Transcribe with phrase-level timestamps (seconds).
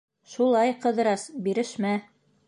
[0.35, 1.93] —Шулай, Ҡыҙырас, бирешмә!